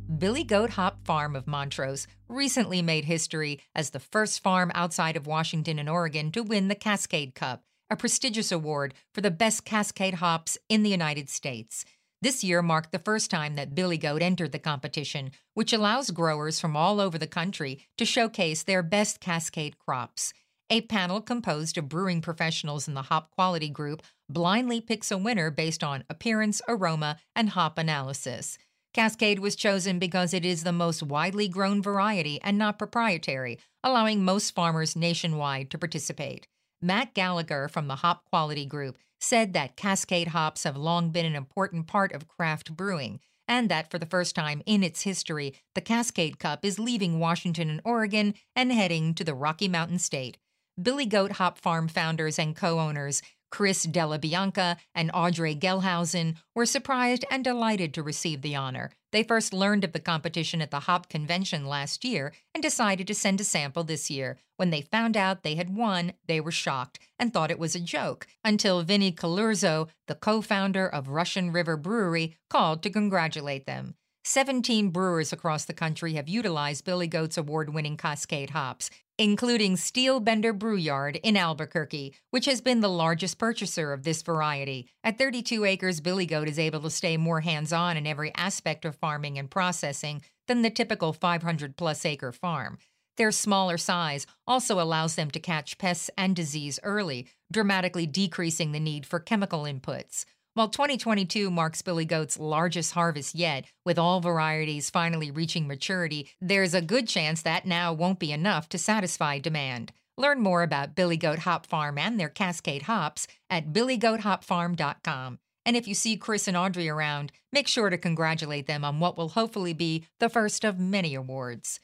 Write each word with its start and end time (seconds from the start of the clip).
Billy 0.06 0.44
Goat 0.44 0.72
Hop 0.72 1.04
Farm 1.04 1.36
of 1.36 1.48
Montrose 1.48 2.08
recently 2.30 2.82
made 2.82 3.06
history 3.06 3.60
as 3.74 3.90
the 3.90 4.00
first 4.00 4.42
farm 4.42 4.72
outside 4.76 5.18
of 5.18 5.26
Washington 5.26 5.80
and 5.80 5.90
Oregon 5.90 6.32
to 6.34 6.44
win 6.44 6.68
the 6.68 6.76
Cascade 6.76 7.34
Cup, 7.34 7.64
a 7.90 7.96
prestigious 7.96 8.52
award 8.52 8.94
for 9.14 9.22
the 9.22 9.32
best 9.32 9.66
Cascade 9.66 10.16
hops 10.16 10.60
in 10.70 10.84
the 10.84 10.92
United 10.92 11.28
States. 11.28 11.86
This 12.22 12.44
year 12.44 12.62
marked 12.62 12.92
the 12.92 13.00
first 13.00 13.32
time 13.32 13.56
that 13.56 13.76
Billy 13.76 13.98
Goat 13.98 14.22
entered 14.22 14.52
the 14.52 14.60
competition, 14.60 15.32
which 15.54 15.74
allows 15.74 16.12
growers 16.12 16.60
from 16.60 16.78
all 16.78 17.02
over 17.02 17.18
the 17.18 17.28
country 17.28 17.82
to 17.98 18.06
showcase 18.06 18.64
their 18.64 18.84
best 18.84 19.20
Cascade 19.20 19.80
crops. 19.80 20.34
A 20.70 20.82
panel 20.82 21.20
composed 21.20 21.78
of 21.78 21.90
brewing 21.90 22.22
professionals 22.22 22.88
in 22.88 22.94
the 22.94 23.04
hop 23.04 23.32
quality 23.32 23.70
group 23.70 24.02
blindly 24.30 24.82
picks 24.82 25.12
a 25.12 25.18
winner 25.18 25.52
based 25.52 25.84
on 25.84 26.04
appearance, 26.10 26.62
aroma, 26.68 27.18
and 27.36 27.50
hop 27.50 27.78
analysis. 27.78 28.58
Cascade 28.96 29.40
was 29.40 29.58
chosen 29.58 30.00
because 30.00 30.34
it 30.34 30.46
is 30.46 30.64
the 30.64 30.72
most 30.72 31.04
widely 31.04 31.50
grown 31.50 31.82
variety 31.82 32.40
and 32.42 32.58
not 32.58 32.80
proprietary, 32.80 33.60
allowing 33.84 34.24
most 34.24 34.56
farmers 34.56 34.96
nationwide 34.96 35.70
to 35.72 35.78
participate. 35.78 36.48
Matt 36.82 37.14
Gallagher 37.14 37.68
from 37.68 37.90
the 37.90 37.98
Hop 37.98 38.24
Quality 38.24 38.66
Group 38.66 38.98
said 39.20 39.52
that 39.52 39.76
Cascade 39.76 40.30
hops 40.30 40.64
have 40.64 40.78
long 40.78 41.10
been 41.10 41.26
an 41.26 41.36
important 41.36 41.88
part 41.88 42.14
of 42.14 42.30
craft 42.30 42.78
brewing, 42.78 43.20
and 43.50 43.68
that 43.68 43.92
for 43.92 44.00
the 44.00 44.06
first 44.06 44.34
time 44.34 44.62
in 44.66 44.82
its 44.82 45.02
history, 45.02 45.54
the 45.74 45.82
Cascade 45.82 46.40
Cup 46.40 46.64
is 46.64 46.80
leaving 46.80 47.20
Washington 47.20 47.70
and 47.70 47.82
Oregon 47.84 48.34
and 48.56 48.72
heading 48.72 49.14
to 49.16 49.26
the 49.26 49.36
Rocky 49.36 49.68
Mountain 49.68 50.00
State. 50.00 50.38
Billy 50.82 51.06
Goat 51.06 51.34
Hop 51.34 51.58
Farm 51.58 51.90
founders 51.90 52.40
and 52.40 52.56
co 52.56 52.80
owners 52.80 53.22
Chris 53.52 53.84
Della 53.84 54.20
Bianca 54.20 54.78
and 54.94 55.12
Audrey 55.14 55.56
Gelhausen 55.56 56.36
were 56.54 56.66
surprised 56.66 57.26
and 57.32 57.44
delighted 57.44 57.94
to 57.94 58.04
receive 58.04 58.42
the 58.42 58.56
honor. 58.56 58.92
They 59.12 59.24
first 59.24 59.54
learned 59.54 59.84
of 59.84 59.94
the 59.94 60.00
competition 60.00 60.62
at 60.62 60.72
the 60.72 60.82
Hop 60.82 61.08
Convention 61.08 61.66
last 61.66 62.04
year 62.04 62.34
and 62.54 62.62
decided 62.62 63.08
to 63.08 63.16
send 63.16 63.40
a 63.40 63.46
sample 63.46 63.84
this 63.84 64.10
year. 64.10 64.38
When 64.58 64.72
they 64.72 64.82
found 64.82 65.16
out 65.16 65.44
they 65.44 65.56
had 65.56 65.76
won, 65.76 66.14
they 66.28 66.42
were 66.42 66.52
shocked 66.52 67.00
and 67.18 67.34
thought 67.34 67.52
it 67.52 67.60
was 67.60 67.76
a 67.76 67.80
joke 67.80 68.28
until 68.44 68.84
Vinny 68.84 69.12
Cilurzo, 69.12 69.88
the 70.08 70.16
co 70.16 70.42
founder 70.42 70.88
of 70.88 71.10
Russian 71.10 71.52
River 71.52 71.78
Brewery, 71.78 72.36
called 72.50 72.84
to 72.84 72.90
congratulate 72.90 73.66
them. 73.66 73.96
17 74.28 74.90
brewers 74.90 75.32
across 75.32 75.66
the 75.66 75.74
country 75.74 76.14
have 76.14 76.28
utilized 76.28 76.84
Billy 76.84 77.06
Goat's 77.06 77.38
award 77.38 77.72
winning 77.72 77.96
Cascade 77.96 78.50
hops, 78.50 78.90
including 79.20 79.78
Steel 79.78 80.20
Bender 80.20 80.52
Brewyard 80.52 81.20
in 81.22 81.38
Albuquerque, 81.38 82.16
which 82.32 82.46
has 82.46 82.60
been 82.60 82.80
the 82.80 82.90
largest 82.90 83.38
purchaser 83.38 83.94
of 83.94 84.02
this 84.02 84.24
variety. 84.24 84.90
At 85.04 85.20
32 85.20 85.64
acres, 85.64 86.02
Billy 86.02 86.26
Goat 86.26 86.50
is 86.50 86.58
able 86.58 86.82
to 86.82 86.90
stay 86.90 87.18
more 87.18 87.42
hands 87.42 87.72
on 87.72 87.98
in 87.98 88.08
every 88.08 88.34
aspect 88.34 88.84
of 88.84 88.96
farming 88.96 89.38
and 89.38 89.50
processing 89.50 90.24
than 90.48 90.64
the 90.64 90.72
typical 90.72 91.14
500 91.14 91.78
plus 91.78 92.04
acre 92.04 92.32
farm. 92.32 92.80
Their 93.18 93.32
smaller 93.32 93.78
size 93.78 94.26
also 94.48 94.82
allows 94.82 95.14
them 95.14 95.30
to 95.32 95.40
catch 95.40 95.78
pests 95.78 96.10
and 96.18 96.36
disease 96.36 96.80
early, 96.82 97.28
dramatically 97.52 98.08
decreasing 98.08 98.72
the 98.72 98.80
need 98.80 99.06
for 99.06 99.20
chemical 99.20 99.66
inputs. 99.66 100.26
While 100.56 100.70
2022 100.70 101.52
marks 101.52 101.82
Billy 101.82 102.06
Goat's 102.06 102.40
largest 102.40 102.94
harvest 102.94 103.36
yet, 103.36 103.66
with 103.84 104.00
all 104.00 104.22
varieties 104.22 104.90
finally 104.90 105.30
reaching 105.30 105.68
maturity, 105.68 106.30
there's 106.40 106.74
a 106.74 106.82
good 106.82 107.10
chance 107.10 107.42
that 107.42 107.66
now 107.66 107.92
won't 107.92 108.20
be 108.20 108.32
enough 108.32 108.70
to 108.70 108.78
satisfy 108.78 109.38
demand. 109.38 109.92
Learn 110.18 110.40
more 110.40 110.64
about 110.64 110.96
Billy 110.96 111.18
Goat 111.18 111.40
Hop 111.40 111.66
Farm 111.66 111.98
and 111.98 112.18
their 112.18 112.30
Cascade 112.30 112.84
hops 112.84 113.28
at 113.50 113.74
billygoathopfarm.com. 113.74 115.40
And 115.66 115.76
if 115.76 115.90
you 115.90 115.94
see 115.94 116.16
Chris 116.16 116.48
and 116.48 116.56
Audrey 116.56 116.88
around, 116.88 117.34
make 117.52 117.68
sure 117.68 117.90
to 117.90 117.98
congratulate 117.98 118.66
them 118.66 118.86
on 118.86 119.02
what 119.02 119.18
will 119.18 119.28
hopefully 119.28 119.74
be 119.74 120.06
the 120.22 120.30
first 120.30 120.64
of 120.64 120.80
many 120.80 121.16
awards. 121.16 121.82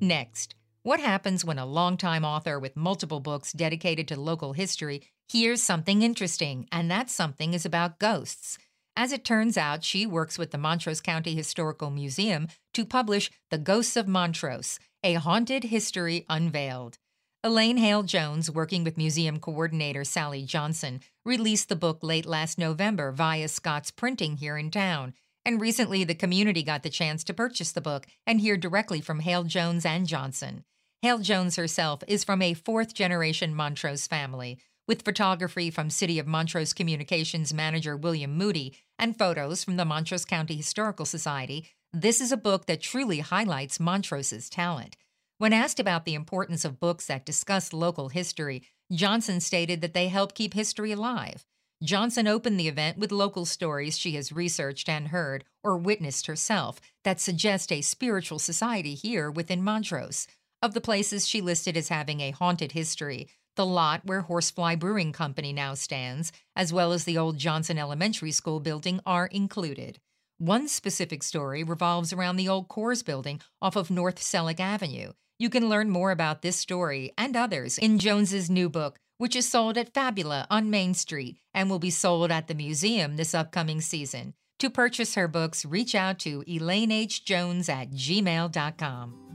Next, 0.00 0.54
what 0.86 1.00
happens 1.00 1.44
when 1.44 1.58
a 1.58 1.66
longtime 1.66 2.24
author 2.24 2.60
with 2.60 2.76
multiple 2.76 3.18
books 3.18 3.52
dedicated 3.52 4.06
to 4.06 4.20
local 4.20 4.52
history 4.52 5.02
hears 5.26 5.60
something 5.60 6.00
interesting, 6.00 6.68
and 6.70 6.88
that 6.88 7.10
something 7.10 7.54
is 7.54 7.66
about 7.66 7.98
ghosts? 7.98 8.56
As 8.94 9.10
it 9.10 9.24
turns 9.24 9.56
out, 9.56 9.82
she 9.82 10.06
works 10.06 10.38
with 10.38 10.52
the 10.52 10.58
Montrose 10.58 11.00
County 11.00 11.34
Historical 11.34 11.90
Museum 11.90 12.46
to 12.72 12.84
publish 12.84 13.32
The 13.50 13.58
Ghosts 13.58 13.96
of 13.96 14.06
Montrose, 14.06 14.78
a 15.02 15.14
haunted 15.14 15.64
history 15.64 16.24
unveiled. 16.28 16.98
Elaine 17.42 17.78
Hale 17.78 18.04
Jones, 18.04 18.48
working 18.48 18.84
with 18.84 18.96
museum 18.96 19.40
coordinator 19.40 20.04
Sally 20.04 20.44
Johnson, 20.44 21.00
released 21.24 21.68
the 21.68 21.74
book 21.74 21.98
late 22.02 22.26
last 22.26 22.58
November 22.58 23.10
via 23.10 23.48
Scott's 23.48 23.90
Printing 23.90 24.36
here 24.36 24.56
in 24.56 24.70
town. 24.70 25.14
And 25.44 25.60
recently, 25.60 26.04
the 26.04 26.14
community 26.14 26.62
got 26.62 26.84
the 26.84 26.90
chance 26.90 27.24
to 27.24 27.34
purchase 27.34 27.72
the 27.72 27.80
book 27.80 28.06
and 28.24 28.40
hear 28.40 28.56
directly 28.56 29.00
from 29.00 29.18
Hale 29.18 29.42
Jones 29.42 29.84
and 29.84 30.06
Johnson. 30.06 30.62
Hale 31.06 31.18
Jones 31.20 31.54
herself 31.54 32.02
is 32.08 32.24
from 32.24 32.42
a 32.42 32.54
fourth 32.54 32.92
generation 32.92 33.54
Montrose 33.54 34.08
family, 34.08 34.58
with 34.88 35.02
photography 35.04 35.70
from 35.70 35.88
City 35.88 36.18
of 36.18 36.26
Montrose 36.26 36.72
Communications 36.72 37.54
manager 37.54 37.96
William 37.96 38.36
Moody 38.36 38.76
and 38.98 39.16
photos 39.16 39.62
from 39.62 39.76
the 39.76 39.84
Montrose 39.84 40.24
County 40.24 40.56
Historical 40.56 41.06
Society. 41.06 41.68
This 41.92 42.20
is 42.20 42.32
a 42.32 42.36
book 42.36 42.66
that 42.66 42.80
truly 42.80 43.20
highlights 43.20 43.78
Montrose's 43.78 44.50
talent. 44.50 44.96
When 45.38 45.52
asked 45.52 45.78
about 45.78 46.06
the 46.06 46.14
importance 46.14 46.64
of 46.64 46.80
books 46.80 47.06
that 47.06 47.24
discuss 47.24 47.72
local 47.72 48.08
history, 48.08 48.64
Johnson 48.92 49.38
stated 49.38 49.82
that 49.82 49.94
they 49.94 50.08
help 50.08 50.34
keep 50.34 50.54
history 50.54 50.90
alive. 50.90 51.46
Johnson 51.84 52.26
opened 52.26 52.58
the 52.58 52.66
event 52.66 52.98
with 52.98 53.12
local 53.12 53.44
stories 53.44 53.96
she 53.96 54.16
has 54.16 54.32
researched 54.32 54.88
and 54.88 55.06
heard 55.06 55.44
or 55.62 55.76
witnessed 55.76 56.26
herself 56.26 56.80
that 57.04 57.20
suggest 57.20 57.70
a 57.70 57.80
spiritual 57.80 58.40
society 58.40 58.96
here 58.96 59.30
within 59.30 59.62
Montrose. 59.62 60.26
Of 60.66 60.74
the 60.74 60.80
places 60.80 61.28
she 61.28 61.40
listed 61.42 61.76
as 61.76 61.90
having 61.90 62.20
a 62.20 62.32
haunted 62.32 62.72
history, 62.72 63.28
the 63.54 63.64
lot 63.64 64.00
where 64.04 64.22
Horsefly 64.22 64.74
Brewing 64.74 65.12
Company 65.12 65.52
now 65.52 65.74
stands, 65.74 66.32
as 66.56 66.72
well 66.72 66.92
as 66.92 67.04
the 67.04 67.16
old 67.16 67.38
Johnson 67.38 67.78
Elementary 67.78 68.32
School 68.32 68.58
building, 68.58 68.98
are 69.06 69.26
included. 69.26 70.00
One 70.38 70.66
specific 70.66 71.22
story 71.22 71.62
revolves 71.62 72.12
around 72.12 72.34
the 72.34 72.48
old 72.48 72.66
Coors 72.66 73.04
building 73.04 73.40
off 73.62 73.76
of 73.76 73.92
North 73.92 74.20
Selig 74.20 74.58
Avenue. 74.58 75.12
You 75.38 75.50
can 75.50 75.68
learn 75.68 75.88
more 75.88 76.10
about 76.10 76.42
this 76.42 76.56
story 76.56 77.12
and 77.16 77.36
others 77.36 77.78
in 77.78 78.00
Jones's 78.00 78.50
new 78.50 78.68
book, 78.68 78.98
which 79.18 79.36
is 79.36 79.48
sold 79.48 79.78
at 79.78 79.94
Fabula 79.94 80.48
on 80.50 80.68
Main 80.68 80.94
Street 80.94 81.38
and 81.54 81.70
will 81.70 81.78
be 81.78 81.90
sold 81.90 82.32
at 82.32 82.48
the 82.48 82.54
museum 82.54 83.14
this 83.14 83.36
upcoming 83.36 83.80
season. 83.80 84.34
To 84.58 84.68
purchase 84.68 85.14
her 85.14 85.28
books, 85.28 85.64
reach 85.64 85.94
out 85.94 86.18
to 86.20 86.42
elainehjones 86.42 87.68
at 87.68 87.92
gmail.com. 87.92 89.25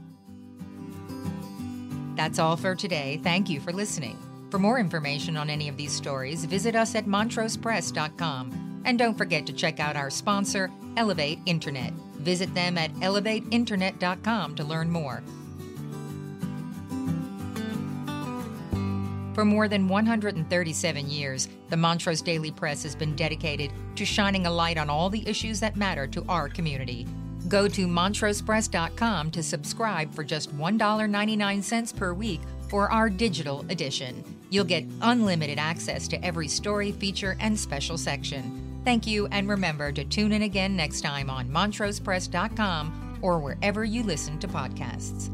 That's 2.16 2.38
all 2.38 2.56
for 2.56 2.74
today. 2.74 3.20
Thank 3.22 3.48
you 3.48 3.60
for 3.60 3.72
listening. 3.72 4.18
For 4.50 4.58
more 4.58 4.78
information 4.78 5.36
on 5.36 5.48
any 5.48 5.68
of 5.68 5.76
these 5.76 5.92
stories, 5.92 6.44
visit 6.44 6.76
us 6.76 6.94
at 6.94 7.06
montrosepress.com. 7.06 8.82
And 8.84 8.98
don't 8.98 9.16
forget 9.16 9.46
to 9.46 9.52
check 9.52 9.80
out 9.80 9.96
our 9.96 10.10
sponsor, 10.10 10.70
Elevate 10.96 11.38
Internet. 11.46 11.92
Visit 12.18 12.52
them 12.54 12.76
at 12.76 12.92
elevateinternet.com 12.94 14.54
to 14.56 14.64
learn 14.64 14.90
more. 14.90 15.22
For 19.34 19.46
more 19.46 19.66
than 19.66 19.88
137 19.88 21.08
years, 21.08 21.48
the 21.70 21.76
Montrose 21.76 22.20
Daily 22.20 22.50
Press 22.50 22.82
has 22.82 22.94
been 22.94 23.16
dedicated 23.16 23.72
to 23.96 24.04
shining 24.04 24.44
a 24.46 24.50
light 24.50 24.76
on 24.76 24.90
all 24.90 25.08
the 25.08 25.26
issues 25.26 25.58
that 25.60 25.76
matter 25.76 26.06
to 26.08 26.22
our 26.28 26.50
community. 26.50 27.06
Go 27.52 27.68
to 27.68 27.86
montrosepress.com 27.86 29.30
to 29.32 29.42
subscribe 29.42 30.14
for 30.14 30.24
just 30.24 30.56
$1.99 30.56 31.96
per 31.96 32.14
week 32.14 32.40
for 32.70 32.90
our 32.90 33.10
digital 33.10 33.60
edition. 33.68 34.24
You'll 34.48 34.64
get 34.64 34.86
unlimited 35.02 35.58
access 35.58 36.08
to 36.08 36.24
every 36.24 36.48
story, 36.48 36.92
feature, 36.92 37.36
and 37.40 37.58
special 37.58 37.98
section. 37.98 38.80
Thank 38.86 39.06
you, 39.06 39.26
and 39.26 39.50
remember 39.50 39.92
to 39.92 40.02
tune 40.02 40.32
in 40.32 40.42
again 40.42 40.74
next 40.74 41.02
time 41.02 41.28
on 41.28 41.50
montrosepress.com 41.50 43.18
or 43.20 43.38
wherever 43.38 43.84
you 43.84 44.02
listen 44.02 44.38
to 44.38 44.48
podcasts. 44.48 45.28